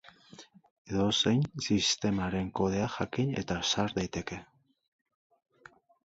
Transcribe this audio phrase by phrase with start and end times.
[0.91, 4.39] Edozein sistemaren kodea jakin eta sar daitezke.